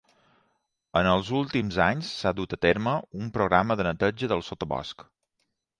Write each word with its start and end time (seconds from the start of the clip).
En 1.01 1.09
els 1.09 1.29
últims 1.41 1.77
anys 1.89 2.09
s'ha 2.23 2.33
dut 2.41 2.57
a 2.59 2.59
terme 2.69 2.97
un 3.21 3.31
programa 3.39 3.79
de 3.83 3.89
neteja 3.91 4.33
del 4.35 4.47
sotabosc. 4.51 5.09